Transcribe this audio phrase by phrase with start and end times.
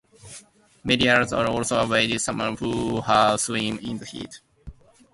[0.83, 4.41] Medals are also awarded to swimmers who have swum in heats.